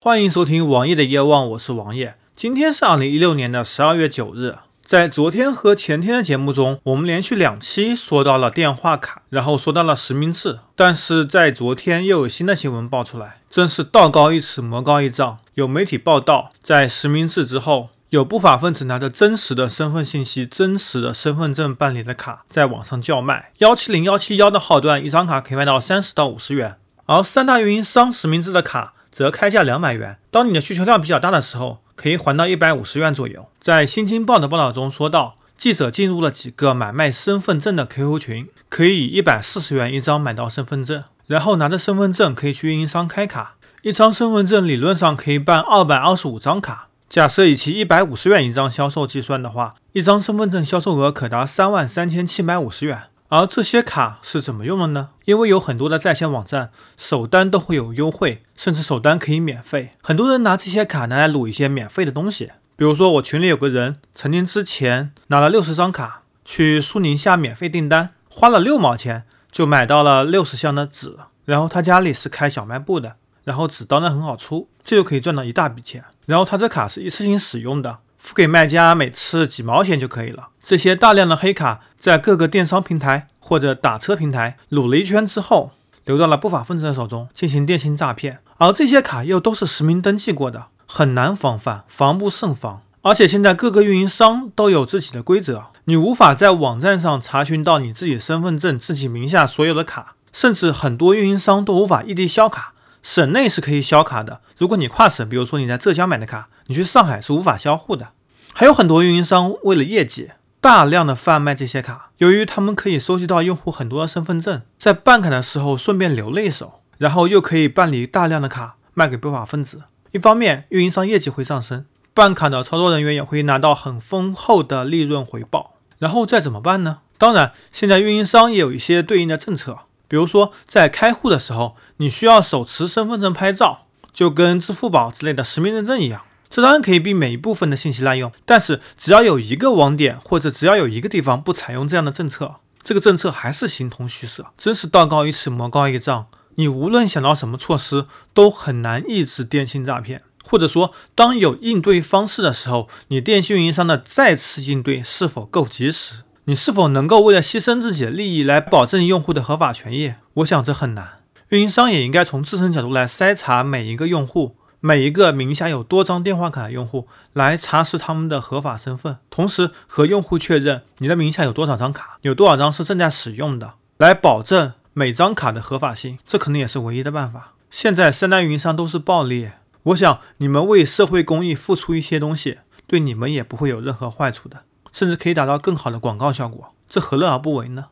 [0.00, 2.14] 欢迎收听王爷的夜望，我是王爷。
[2.36, 4.54] 今天是二零一六年的十二月九日。
[4.80, 10.60] 在昨天和前天的节目中，我们连续两期说到了电话卡，然后说到了实名制。
[10.76, 15.36] 但是在昨天又有新的新闻爆出来，真是道高一尺，魔高一丈。
[15.54, 23.50] 有媒体报道，在实名制之后，有不法分子拿着真实的身份信息、真实的身份证办理的卡，在网上叫卖。
[23.58, 26.76] 幺七零幺七幺的号段，一张卡可以卖到三十到五十元，
[27.06, 28.94] 而三大运营商实名制的卡。
[29.18, 30.16] 则开价两百元。
[30.30, 33.48] 当你的需求量比较大的时候，可以还到一百五十元左右。
[33.60, 43.56] 在《新京报》的报道中说到，记者进入了几个买卖身份证的 QQ 群，可以以一百四十元一张买到身份证，然后拿着身份证可以去运营商开卡。
[43.82, 46.86] 一张身份证理论上可以办二百二十五张卡。
[47.10, 53.02] 假设以其一百五十元一张销售计算的话，一张身份证销售额可达三万三千七百五十元。
[53.28, 55.10] 而这些卡是怎么用的呢？
[55.26, 59.90] 因为有很多的在线网站首单都会有优惠，甚至首单可以免费。
[60.02, 76.02] 很多人拿这些卡拿来撸一些免费的东西，比如说我群里有个人曾经之前拿了六十张卡去苏宁下免费订单，花了六毛钱就买到了六十箱的纸，然后他家里是开小卖部的，然后纸当然很好出，这就可以赚到一大笔钱。
[76.24, 77.98] 然后他这卡是一次性使用的。
[78.28, 80.48] 付给卖家每次几毛钱就可以了。
[80.62, 85.70] 这些大量的黑卡在各个电商平台或者打车平台撸了一圈之后，
[86.04, 88.40] 流到了不法分子的手中进行电信诈骗。
[88.58, 92.82] 而这些卡又都是实名登记过的，很难防范，防不胜防。
[93.00, 102.74] 而且现在各个运营商都有自己的规则，你无法在网站上查询到你自己身份证自己名下所有的卡，甚至很多运营商都无法异地销卡。
[103.02, 108.08] 省内是可以销卡的，如果你跨省，比如说你在浙江买的卡，你去上海是无法销户的。
[108.52, 112.10] 还有很多运营商为了业绩，大量的贩卖这些卡。
[112.18, 119.84] 由于他们可以收集到用户很多的身份证，在办卡的时候顺便留了一手，然后又可以办理大量的卡卖给不法分子。
[120.10, 125.74] 一方面，运营商业绩会上升，办卡的操作人员也会拿到很丰厚的利润回报。
[125.98, 126.98] 然后再怎么办呢？
[127.18, 129.80] 当然，现在运营商也有一些对应的政策。
[130.08, 136.22] 比如说，在开户的时候，你需要手持身份证拍照，就跟支付宝之类的实名认证一样。
[136.50, 144.46] 这当然可以避免一部分的信息滥用，但是只要有一个网点或者只要有一个地方不采用这样的政策，这个政策还是形同虚设。
[144.56, 146.26] 真是道高一尺，魔高一丈。
[146.54, 150.22] 你无论想到什么措施，都很难抑制电信诈骗。
[150.44, 156.22] 或者说，当有应对方式的时候，你电信运营商的再次应对是否够及时？
[156.44, 160.14] 你是否能够为了牺牲自己的利益来保证用户的合法权益？
[160.34, 161.20] 我想这很难。
[161.50, 176.18] 运营商也应该从自身角度来筛查每一个用户，每一个名下有多张电话卡的用户，来查实他们的合法身份，同时和用户确认你的名下有多少张卡，有多少张是正在使用的，来保证每张卡的合法性。
[176.26, 177.54] 这可能也是唯一的办法。
[177.70, 179.50] 现在三大运营商都是暴利，
[179.82, 184.62] 我想你们为社会公益付出一些东西，对你们也不会有任何坏处的。
[184.90, 187.86] 甚至可以达到更好的广告效果，这何乐而不为呢？